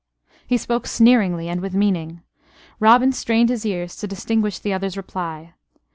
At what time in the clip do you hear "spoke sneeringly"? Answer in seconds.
0.57-1.47